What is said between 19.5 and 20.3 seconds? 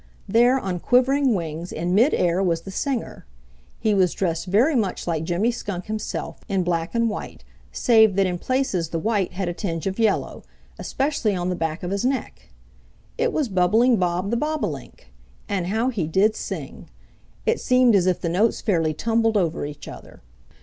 each other.